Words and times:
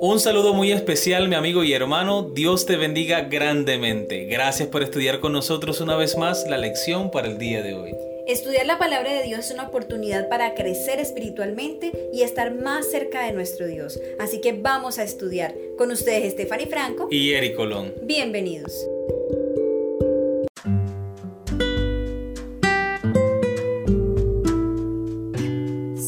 Un 0.00 0.20
saludo 0.20 0.54
muy 0.54 0.70
especial 0.70 1.28
mi 1.28 1.34
amigo 1.34 1.64
y 1.64 1.72
hermano, 1.72 2.22
Dios 2.22 2.66
te 2.66 2.76
bendiga 2.76 3.22
grandemente. 3.22 4.26
Gracias 4.26 4.68
por 4.68 4.84
estudiar 4.84 5.18
con 5.18 5.32
nosotros 5.32 5.80
una 5.80 5.96
vez 5.96 6.16
más 6.16 6.46
la 6.48 6.56
lección 6.56 7.10
para 7.10 7.26
el 7.26 7.36
día 7.36 7.62
de 7.62 7.74
hoy. 7.74 7.96
Estudiar 8.28 8.64
la 8.66 8.78
palabra 8.78 9.12
de 9.12 9.24
Dios 9.24 9.46
es 9.46 9.50
una 9.50 9.64
oportunidad 9.64 10.28
para 10.28 10.54
crecer 10.54 11.00
espiritualmente 11.00 12.10
y 12.12 12.22
estar 12.22 12.54
más 12.54 12.88
cerca 12.88 13.26
de 13.26 13.32
nuestro 13.32 13.66
Dios. 13.66 13.98
Así 14.20 14.40
que 14.40 14.52
vamos 14.52 15.00
a 15.00 15.02
estudiar. 15.02 15.56
Con 15.76 15.90
ustedes 15.90 16.32
Stephanie 16.32 16.68
Franco 16.68 17.08
y 17.10 17.32
Eric 17.32 17.56
Colón. 17.56 17.92
Bienvenidos. 18.04 18.72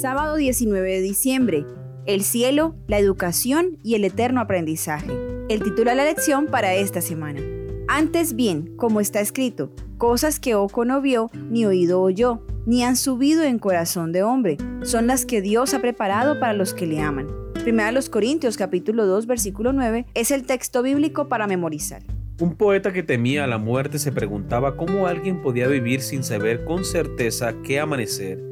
Sábado 0.00 0.36
19 0.36 0.92
de 0.92 1.00
diciembre. 1.00 1.64
El 2.06 2.22
cielo, 2.22 2.74
la 2.86 2.98
educación 2.98 3.78
y 3.84 3.94
el 3.94 4.04
eterno 4.04 4.40
aprendizaje. 4.40 5.12
El 5.50 5.62
título 5.62 5.90
de 5.90 5.96
la 5.96 6.04
lección 6.04 6.46
para 6.46 6.74
esta 6.74 7.02
semana. 7.02 7.40
Antes 7.88 8.34
bien, 8.34 8.74
como 8.76 9.00
está 9.00 9.20
escrito, 9.20 9.70
cosas 9.98 10.40
que 10.40 10.54
ojo 10.54 10.86
no 10.86 11.02
vio, 11.02 11.30
ni 11.50 11.66
oído 11.66 12.00
oyó, 12.00 12.42
ni 12.64 12.82
han 12.84 12.96
subido 12.96 13.42
en 13.42 13.58
corazón 13.58 14.12
de 14.12 14.22
hombre, 14.22 14.56
son 14.82 15.06
las 15.06 15.26
que 15.26 15.42
Dios 15.42 15.74
ha 15.74 15.80
preparado 15.80 16.40
para 16.40 16.54
los 16.54 16.72
que 16.72 16.86
le 16.86 17.00
aman. 17.00 17.26
Primera 17.62 17.92
los 17.92 18.08
Corintios 18.08 18.56
capítulo 18.56 19.04
2 19.04 19.26
versículo 19.26 19.74
9 19.74 20.06
es 20.14 20.30
el 20.30 20.44
texto 20.44 20.82
bíblico 20.82 21.28
para 21.28 21.46
memorizar. 21.46 22.02
Un 22.40 22.56
poeta 22.56 22.94
que 22.94 23.02
temía 23.02 23.46
la 23.46 23.58
muerte 23.58 23.98
se 23.98 24.10
preguntaba 24.10 24.78
cómo 24.78 25.06
alguien 25.06 25.42
podía 25.42 25.68
vivir 25.68 26.00
sin 26.00 26.22
saber 26.22 26.64
con 26.64 26.86
certeza 26.86 27.52
qué 27.62 27.78
amanecer, 27.78 28.42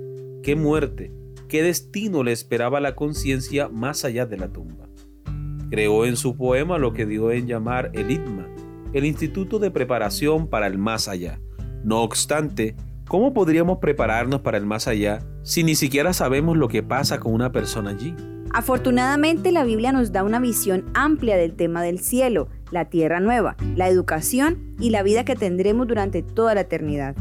qué 0.42 0.54
muerte, 0.54 1.10
qué 1.48 1.62
destino 1.62 2.22
le 2.22 2.32
esperaba 2.32 2.80
la 2.80 2.94
conciencia 2.94 3.68
más 3.68 4.04
allá 4.04 4.26
de 4.26 4.36
la 4.36 4.48
tumba. 4.48 4.88
Creó 5.70 6.04
en 6.04 6.16
su 6.16 6.36
poema 6.36 6.78
lo 6.78 6.92
que 6.92 7.06
dio 7.06 7.30
en 7.30 7.46
llamar 7.46 7.90
el 7.94 8.10
Itma, 8.10 8.46
el 8.92 9.04
Instituto 9.04 9.58
de 9.58 9.70
Preparación 9.70 10.48
para 10.48 10.66
el 10.66 10.78
Más 10.78 11.08
Allá. 11.08 11.40
No 11.84 12.02
obstante, 12.02 12.76
¿cómo 13.06 13.34
podríamos 13.34 13.78
prepararnos 13.78 14.40
para 14.40 14.58
el 14.58 14.66
más 14.66 14.88
allá 14.88 15.20
si 15.42 15.64
ni 15.64 15.74
siquiera 15.74 16.12
sabemos 16.12 16.56
lo 16.56 16.68
que 16.68 16.82
pasa 16.82 17.20
con 17.20 17.34
una 17.34 17.52
persona 17.52 17.90
allí? 17.90 18.14
Afortunadamente 18.50 19.52
la 19.52 19.64
Biblia 19.64 19.92
nos 19.92 20.10
da 20.10 20.24
una 20.24 20.40
visión 20.40 20.86
amplia 20.94 21.36
del 21.36 21.54
tema 21.54 21.82
del 21.82 21.98
cielo, 21.98 22.48
la 22.70 22.86
tierra 22.86 23.20
nueva, 23.20 23.56
la 23.76 23.88
educación 23.88 24.74
y 24.80 24.90
la 24.90 25.02
vida 25.02 25.24
que 25.24 25.36
tendremos 25.36 25.86
durante 25.86 26.22
toda 26.22 26.54
la 26.54 26.62
eternidad. 26.62 27.14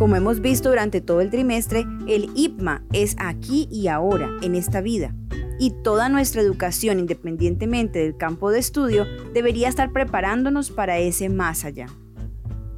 Como 0.00 0.16
hemos 0.16 0.40
visto 0.40 0.70
durante 0.70 1.02
todo 1.02 1.20
el 1.20 1.28
trimestre, 1.28 1.84
el 2.08 2.30
IPMA 2.34 2.82
es 2.94 3.16
aquí 3.18 3.68
y 3.70 3.88
ahora, 3.88 4.30
en 4.40 4.54
esta 4.54 4.80
vida 4.80 5.14
y 5.58 5.74
toda 5.82 6.08
nuestra 6.08 6.40
educación, 6.40 7.00
independientemente 7.00 7.98
del 7.98 8.16
campo 8.16 8.50
de 8.50 8.60
estudio, 8.60 9.06
debería 9.34 9.68
estar 9.68 9.92
preparándonos 9.92 10.70
para 10.70 10.98
ese 10.98 11.28
más 11.28 11.66
allá. 11.66 11.88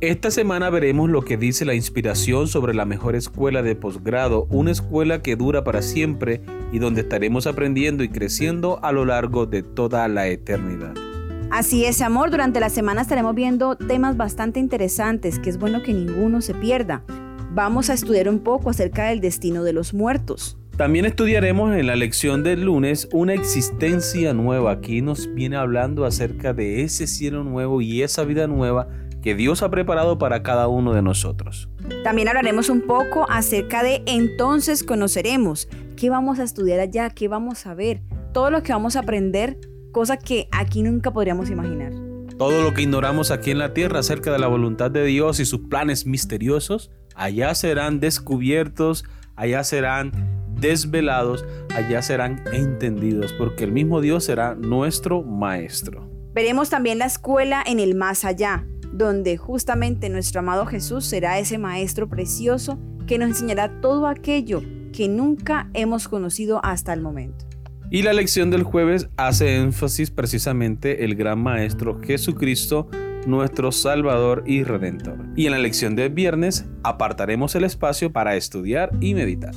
Esta 0.00 0.32
semana 0.32 0.68
veremos 0.68 1.10
lo 1.10 1.22
que 1.22 1.36
dice 1.36 1.64
la 1.64 1.74
inspiración 1.74 2.48
sobre 2.48 2.74
la 2.74 2.86
mejor 2.86 3.14
escuela 3.14 3.62
de 3.62 3.76
posgrado, 3.76 4.48
una 4.50 4.72
escuela 4.72 5.22
que 5.22 5.36
dura 5.36 5.62
para 5.62 5.80
siempre 5.80 6.40
y 6.72 6.80
donde 6.80 7.02
estaremos 7.02 7.46
aprendiendo 7.46 8.02
y 8.02 8.08
creciendo 8.08 8.80
a 8.82 8.90
lo 8.90 9.04
largo 9.04 9.46
de 9.46 9.62
toda 9.62 10.08
la 10.08 10.26
eternidad. 10.26 11.11
Así 11.52 11.84
es, 11.84 12.00
amor, 12.00 12.30
durante 12.30 12.60
la 12.60 12.70
semana 12.70 13.02
estaremos 13.02 13.34
viendo 13.34 13.76
temas 13.76 14.16
bastante 14.16 14.58
interesantes 14.58 15.38
que 15.38 15.50
es 15.50 15.58
bueno 15.58 15.82
que 15.82 15.92
ninguno 15.92 16.40
se 16.40 16.54
pierda. 16.54 17.04
Vamos 17.50 17.90
a 17.90 17.92
estudiar 17.92 18.30
un 18.30 18.38
poco 18.38 18.70
acerca 18.70 19.08
del 19.08 19.20
destino 19.20 19.62
de 19.62 19.74
los 19.74 19.92
muertos. 19.92 20.56
También 20.78 21.04
estudiaremos 21.04 21.76
en 21.76 21.88
la 21.88 21.94
lección 21.94 22.42
del 22.42 22.62
lunes 22.62 23.06
una 23.12 23.34
existencia 23.34 24.32
nueva. 24.32 24.72
Aquí 24.72 25.02
nos 25.02 25.34
viene 25.34 25.56
hablando 25.56 26.06
acerca 26.06 26.54
de 26.54 26.84
ese 26.84 27.06
cielo 27.06 27.44
nuevo 27.44 27.82
y 27.82 28.00
esa 28.00 28.24
vida 28.24 28.46
nueva 28.46 28.88
que 29.20 29.34
Dios 29.34 29.62
ha 29.62 29.70
preparado 29.70 30.16
para 30.16 30.42
cada 30.42 30.68
uno 30.68 30.94
de 30.94 31.02
nosotros. 31.02 31.68
También 32.02 32.28
hablaremos 32.28 32.70
un 32.70 32.80
poco 32.80 33.26
acerca 33.28 33.82
de 33.82 34.02
entonces 34.06 34.82
conoceremos. 34.82 35.68
¿Qué 35.98 36.08
vamos 36.08 36.38
a 36.38 36.44
estudiar 36.44 36.80
allá? 36.80 37.10
¿Qué 37.10 37.28
vamos 37.28 37.66
a 37.66 37.74
ver? 37.74 38.00
Todo 38.32 38.50
lo 38.50 38.62
que 38.62 38.72
vamos 38.72 38.96
a 38.96 39.00
aprender, 39.00 39.58
cosa 39.92 40.16
que 40.16 40.48
aquí 40.50 40.82
nunca 40.82 41.12
podríamos 41.12 41.50
imaginar. 41.50 41.92
Todo 42.38 42.62
lo 42.62 42.74
que 42.74 42.82
ignoramos 42.82 43.30
aquí 43.30 43.50
en 43.50 43.58
la 43.58 43.74
tierra 43.74 44.00
acerca 44.00 44.32
de 44.32 44.38
la 44.38 44.48
voluntad 44.48 44.90
de 44.90 45.04
Dios 45.04 45.38
y 45.38 45.44
sus 45.44 45.60
planes 45.68 46.06
misteriosos, 46.06 46.90
allá 47.14 47.54
serán 47.54 48.00
descubiertos, 48.00 49.04
allá 49.36 49.62
serán 49.62 50.12
desvelados, 50.58 51.44
allá 51.74 52.02
serán 52.02 52.42
entendidos, 52.52 53.32
porque 53.34 53.64
el 53.64 53.72
mismo 53.72 54.00
Dios 54.00 54.24
será 54.24 54.54
nuestro 54.54 55.22
Maestro. 55.22 56.08
Veremos 56.34 56.70
también 56.70 56.98
la 56.98 57.06
escuela 57.06 57.62
en 57.64 57.78
el 57.78 57.94
más 57.94 58.24
allá, 58.24 58.66
donde 58.92 59.36
justamente 59.36 60.08
nuestro 60.08 60.40
amado 60.40 60.66
Jesús 60.66 61.04
será 61.04 61.38
ese 61.38 61.58
Maestro 61.58 62.08
precioso 62.08 62.78
que 63.06 63.18
nos 63.18 63.28
enseñará 63.28 63.80
todo 63.80 64.06
aquello 64.06 64.62
que 64.92 65.08
nunca 65.08 65.70
hemos 65.74 66.08
conocido 66.08 66.64
hasta 66.64 66.92
el 66.92 67.00
momento. 67.00 67.51
Y 67.94 68.00
la 68.00 68.14
lección 68.14 68.50
del 68.50 68.62
jueves 68.62 69.10
hace 69.18 69.56
énfasis 69.56 70.10
precisamente 70.10 71.04
el 71.04 71.14
gran 71.14 71.38
Maestro 71.42 72.00
Jesucristo, 72.00 72.88
nuestro 73.26 73.70
Salvador 73.70 74.44
y 74.46 74.62
Redentor. 74.62 75.18
Y 75.36 75.44
en 75.44 75.52
la 75.52 75.58
lección 75.58 75.94
del 75.94 76.08
viernes 76.08 76.64
apartaremos 76.84 77.54
el 77.54 77.64
espacio 77.64 78.10
para 78.10 78.34
estudiar 78.34 78.92
y 79.02 79.12
meditar. 79.12 79.52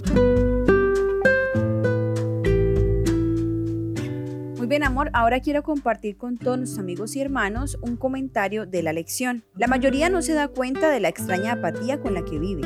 Muy 4.58 4.68
bien, 4.68 4.84
amor, 4.84 5.12
ahora 5.14 5.40
quiero 5.40 5.64
compartir 5.64 6.18
con 6.18 6.38
todos 6.38 6.58
nuestros 6.58 6.80
amigos 6.80 7.16
y 7.16 7.22
hermanos 7.22 7.78
un 7.82 7.96
comentario 7.96 8.66
de 8.66 8.84
la 8.84 8.92
lección. 8.92 9.46
La 9.56 9.68
mayoría 9.68 10.10
no 10.10 10.22
se 10.22 10.34
da 10.34 10.50
cuenta 10.50 10.92
de 10.92 11.00
la 11.00 11.08
extraña 11.08 11.54
apatía 11.54 12.02
con 12.02 12.14
la 12.14 12.26
que 12.26 12.38
vive. 12.38 12.64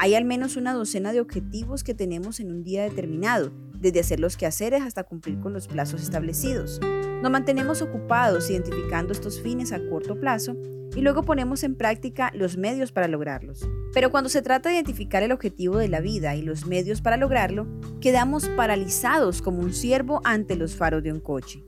Hay 0.00 0.16
al 0.16 0.24
menos 0.24 0.56
una 0.56 0.74
docena 0.74 1.12
de 1.12 1.20
objetivos 1.20 1.84
que 1.84 1.94
tenemos 1.94 2.40
en 2.40 2.50
un 2.50 2.64
día 2.64 2.82
determinado, 2.82 3.52
desde 3.82 4.00
hacer 4.00 4.20
los 4.20 4.36
quehaceres 4.36 4.82
hasta 4.82 5.02
cumplir 5.02 5.40
con 5.40 5.52
los 5.52 5.66
plazos 5.66 6.02
establecidos. 6.02 6.80
Nos 7.20 7.30
mantenemos 7.30 7.82
ocupados 7.82 8.48
identificando 8.48 9.12
estos 9.12 9.42
fines 9.42 9.72
a 9.72 9.80
corto 9.90 10.18
plazo 10.18 10.56
y 10.94 11.00
luego 11.00 11.22
ponemos 11.22 11.64
en 11.64 11.74
práctica 11.74 12.30
los 12.34 12.56
medios 12.56 12.92
para 12.92 13.08
lograrlos. 13.08 13.68
Pero 13.92 14.10
cuando 14.10 14.30
se 14.30 14.42
trata 14.42 14.68
de 14.68 14.76
identificar 14.76 15.22
el 15.22 15.32
objetivo 15.32 15.78
de 15.78 15.88
la 15.88 16.00
vida 16.00 16.36
y 16.36 16.42
los 16.42 16.66
medios 16.66 17.00
para 17.00 17.16
lograrlo, 17.16 17.66
quedamos 18.00 18.48
paralizados 18.50 19.42
como 19.42 19.60
un 19.60 19.72
ciervo 19.72 20.20
ante 20.24 20.54
los 20.56 20.76
faros 20.76 21.02
de 21.02 21.12
un 21.12 21.20
coche. 21.20 21.64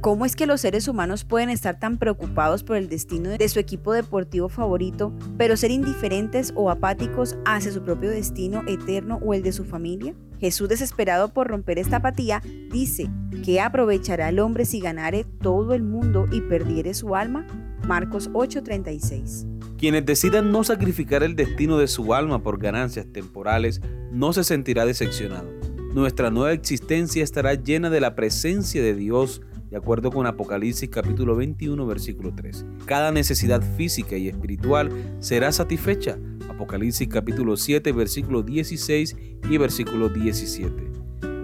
¿Cómo 0.00 0.24
es 0.24 0.34
que 0.34 0.46
los 0.46 0.62
seres 0.62 0.88
humanos 0.88 1.24
pueden 1.24 1.50
estar 1.50 1.78
tan 1.78 1.98
preocupados 1.98 2.62
por 2.62 2.78
el 2.78 2.88
destino 2.88 3.28
de 3.28 3.48
su 3.50 3.58
equipo 3.58 3.92
deportivo 3.92 4.48
favorito, 4.48 5.12
pero 5.36 5.58
ser 5.58 5.72
indiferentes 5.72 6.54
o 6.56 6.70
apáticos 6.70 7.36
hacia 7.44 7.70
su 7.70 7.82
propio 7.82 8.08
destino 8.08 8.62
eterno 8.66 9.18
o 9.22 9.34
el 9.34 9.42
de 9.42 9.52
su 9.52 9.66
familia? 9.66 10.14
Jesús, 10.38 10.70
desesperado 10.70 11.34
por 11.34 11.48
romper 11.48 11.78
esta 11.78 11.96
apatía, 11.96 12.42
dice, 12.72 13.10
¿qué 13.44 13.60
aprovechará 13.60 14.30
el 14.30 14.38
hombre 14.38 14.64
si 14.64 14.80
ganare 14.80 15.26
todo 15.42 15.74
el 15.74 15.82
mundo 15.82 16.26
y 16.32 16.40
perdiere 16.40 16.94
su 16.94 17.14
alma? 17.14 17.46
Marcos 17.86 18.30
8:36. 18.32 19.46
Quienes 19.76 20.06
decidan 20.06 20.50
no 20.50 20.64
sacrificar 20.64 21.22
el 21.22 21.36
destino 21.36 21.76
de 21.76 21.88
su 21.88 22.14
alma 22.14 22.42
por 22.42 22.58
ganancias 22.58 23.04
temporales 23.12 23.82
no 24.10 24.32
se 24.32 24.44
sentirá 24.44 24.86
decepcionado. 24.86 25.50
Nuestra 25.92 26.30
nueva 26.30 26.52
existencia 26.52 27.22
estará 27.22 27.52
llena 27.52 27.90
de 27.90 28.00
la 28.00 28.14
presencia 28.14 28.80
de 28.80 28.94
Dios 28.94 29.42
de 29.70 29.76
acuerdo 29.76 30.10
con 30.10 30.26
Apocalipsis 30.26 30.90
capítulo 30.90 31.36
21 31.36 31.86
versículo 31.86 32.32
3. 32.34 32.66
Cada 32.86 33.12
necesidad 33.12 33.62
física 33.76 34.16
y 34.16 34.28
espiritual 34.28 34.90
será 35.20 35.52
satisfecha. 35.52 36.18
Apocalipsis 36.48 37.08
capítulo 37.08 37.56
7 37.56 37.92
versículo 37.92 38.42
16 38.42 39.16
y 39.48 39.58
versículo 39.58 40.08
17. 40.08 40.90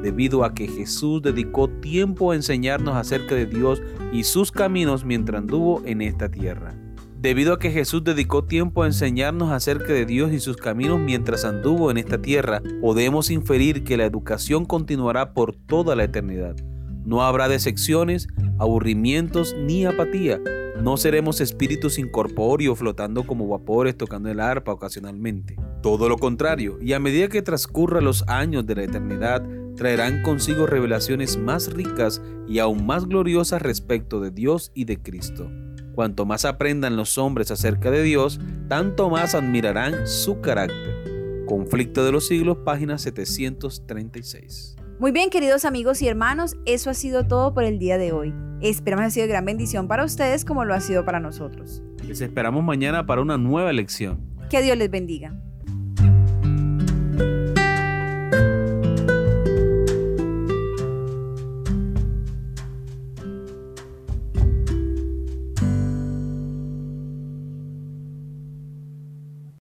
Debido 0.03 0.45
a 0.45 0.55
que 0.55 0.67
Jesús 0.67 1.23
dedicó 1.23 1.69
tiempo 1.69 2.33
a 2.33 2.35
enseñarnos 2.35 2.97
acerca 2.97 3.35
de 3.35 3.47
Dios 3.47 3.81
y 4.13 4.25
sus 4.25 4.51
caminos 4.51 5.05
mientras 5.05 5.41
anduvo 5.41 5.83
en 5.85 6.03
esta 6.03 6.29
tierra. 6.29 6.75
Debido 7.19 7.55
a 7.55 7.59
que 7.59 7.71
Jesús 7.71 8.05
dedicó 8.05 8.45
tiempo 8.45 8.83
a 8.83 8.87
enseñarnos 8.87 9.51
acerca 9.51 9.93
de 9.93 10.05
Dios 10.05 10.33
y 10.33 10.41
sus 10.41 10.57
caminos 10.57 11.01
mientras 11.01 11.45
anduvo 11.45 11.91
en 11.91 11.97
esta 11.97 12.21
tierra, 12.21 12.61
podemos 12.81 13.31
inferir 13.31 13.85
que 13.85 13.97
la 13.97 14.05
educación 14.05 14.65
continuará 14.65 15.33
por 15.33 15.55
toda 15.55 15.97
la 15.97 16.05
eternidad. 16.05 16.57
No 17.07 17.23
habrá 17.23 17.49
decepciones, 17.49 18.27
aburrimientos 18.59 19.55
ni 19.57 19.87
apatía. 19.87 20.41
No 20.83 20.97
seremos 20.97 21.41
espíritus 21.41 22.01
incorpóreos 22.01 22.81
flotando 22.81 23.25
como 23.25 23.49
vapores 23.49 23.97
tocando 23.97 24.29
el 24.29 24.41
arpa 24.41 24.73
ocasionalmente. 24.73 25.57
Todo 25.83 26.09
lo 26.09 26.19
contrario, 26.19 26.79
y 26.83 26.95
a 26.95 26.99
medida 26.99 27.29
que 27.29 27.43
transcurra 27.43 28.01
los 28.01 28.25
años 28.27 28.67
de 28.67 28.75
la 28.75 28.83
eternidad, 28.83 29.47
traerán 29.77 30.23
consigo 30.23 30.67
revelaciones 30.67 31.39
más 31.39 31.73
ricas 31.73 32.21
y 32.49 32.59
aún 32.59 32.85
más 32.87 33.07
gloriosas 33.07 33.63
respecto 33.63 34.21
de 34.21 34.33
Dios 34.33 34.73
y 34.75 34.85
de 34.85 34.99
Cristo. 34.99 35.49
Cuanto 35.95 36.27
más 36.27 36.45
aprendan 36.45 36.97
los 36.97 37.19
hombres 37.19 37.53
acerca 37.53 37.93
de 37.93 38.03
Dios, 38.03 38.41
tanto 38.69 39.11
más 39.11 39.37
admirarán 39.37 40.09
su 40.09 40.41
carácter. 40.41 41.45
Conflicto 41.47 42.05
de 42.05 42.11
los 42.11 42.27
siglos, 42.27 42.59
página 42.65 42.99
736. 42.99 44.77
Muy 44.99 45.13
bien, 45.13 45.29
queridos 45.29 45.67
amigos 45.67 46.01
y 46.01 46.09
hermanos, 46.09 46.57
eso 46.65 46.89
ha 46.89 46.95
sido 46.95 47.27
todo 47.27 47.53
por 47.53 47.65
el 47.65 47.79
día 47.79 47.99
de 47.99 48.13
hoy. 48.13 48.35
Esperamos 48.63 49.03
que 49.03 49.07
ha 49.07 49.11
sido 49.11 49.27
de 49.27 49.33
gran 49.33 49.45
bendición 49.45 49.89
para 49.89 50.05
ustedes 50.05 50.47
como 50.47 50.65
lo 50.65 50.73
ha 50.73 50.81
sido 50.81 51.05
para 51.05 51.21
nosotros. 51.21 51.83
Les 52.03 52.23
esperamos 52.23 52.65
mañana 52.65 53.05
para 53.05 53.21
una 53.21 53.37
nueva 53.37 53.75
lección. 53.75 54.27
Que 54.49 54.63
Dios 54.63 54.79
les 54.79 54.91
bendiga. 54.91 55.39